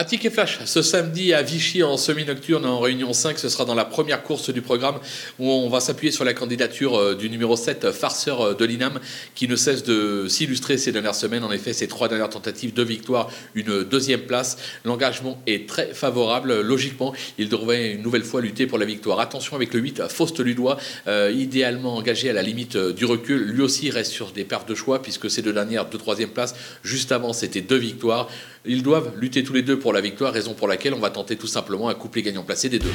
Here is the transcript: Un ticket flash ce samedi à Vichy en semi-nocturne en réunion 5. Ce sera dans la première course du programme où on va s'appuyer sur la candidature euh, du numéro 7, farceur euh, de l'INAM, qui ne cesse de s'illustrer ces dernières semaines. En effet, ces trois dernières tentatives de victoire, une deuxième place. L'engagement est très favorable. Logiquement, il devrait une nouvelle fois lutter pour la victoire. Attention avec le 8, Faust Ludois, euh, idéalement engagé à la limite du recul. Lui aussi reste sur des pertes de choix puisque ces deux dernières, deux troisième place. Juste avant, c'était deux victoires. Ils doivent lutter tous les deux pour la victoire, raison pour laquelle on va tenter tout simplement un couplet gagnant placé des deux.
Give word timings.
Un 0.00 0.04
ticket 0.04 0.30
flash 0.30 0.60
ce 0.64 0.80
samedi 0.80 1.34
à 1.34 1.42
Vichy 1.42 1.82
en 1.82 1.96
semi-nocturne 1.96 2.64
en 2.66 2.78
réunion 2.78 3.12
5. 3.12 3.36
Ce 3.36 3.48
sera 3.48 3.64
dans 3.64 3.74
la 3.74 3.84
première 3.84 4.22
course 4.22 4.50
du 4.50 4.62
programme 4.62 5.00
où 5.40 5.50
on 5.50 5.68
va 5.68 5.80
s'appuyer 5.80 6.12
sur 6.12 6.24
la 6.24 6.34
candidature 6.34 6.94
euh, 6.96 7.14
du 7.16 7.28
numéro 7.28 7.56
7, 7.56 7.90
farceur 7.90 8.40
euh, 8.40 8.54
de 8.54 8.64
l'INAM, 8.64 9.00
qui 9.34 9.48
ne 9.48 9.56
cesse 9.56 9.82
de 9.82 10.28
s'illustrer 10.28 10.78
ces 10.78 10.92
dernières 10.92 11.16
semaines. 11.16 11.42
En 11.42 11.50
effet, 11.50 11.72
ces 11.72 11.88
trois 11.88 12.06
dernières 12.06 12.28
tentatives 12.28 12.72
de 12.74 12.82
victoire, 12.84 13.28
une 13.56 13.82
deuxième 13.82 14.20
place. 14.20 14.58
L'engagement 14.84 15.42
est 15.48 15.68
très 15.68 15.92
favorable. 15.92 16.60
Logiquement, 16.60 17.12
il 17.36 17.48
devrait 17.48 17.94
une 17.94 18.02
nouvelle 18.02 18.22
fois 18.22 18.40
lutter 18.40 18.68
pour 18.68 18.78
la 18.78 18.86
victoire. 18.86 19.18
Attention 19.18 19.56
avec 19.56 19.74
le 19.74 19.80
8, 19.80 20.02
Faust 20.06 20.38
Ludois, 20.38 20.78
euh, 21.08 21.32
idéalement 21.34 21.96
engagé 21.96 22.30
à 22.30 22.34
la 22.34 22.44
limite 22.44 22.76
du 22.76 23.04
recul. 23.04 23.42
Lui 23.42 23.62
aussi 23.62 23.90
reste 23.90 24.12
sur 24.12 24.30
des 24.30 24.44
pertes 24.44 24.68
de 24.68 24.76
choix 24.76 25.02
puisque 25.02 25.28
ces 25.28 25.42
deux 25.42 25.52
dernières, 25.52 25.86
deux 25.86 25.98
troisième 25.98 26.30
place. 26.30 26.54
Juste 26.84 27.10
avant, 27.10 27.32
c'était 27.32 27.62
deux 27.62 27.78
victoires. 27.78 28.28
Ils 28.70 28.82
doivent 28.82 29.12
lutter 29.16 29.42
tous 29.42 29.54
les 29.54 29.62
deux 29.62 29.78
pour 29.78 29.94
la 29.94 30.02
victoire, 30.02 30.30
raison 30.30 30.52
pour 30.52 30.68
laquelle 30.68 30.92
on 30.92 30.98
va 30.98 31.08
tenter 31.08 31.36
tout 31.36 31.46
simplement 31.46 31.88
un 31.88 31.94
couplet 31.94 32.20
gagnant 32.20 32.42
placé 32.42 32.68
des 32.68 32.78
deux. 32.78 32.92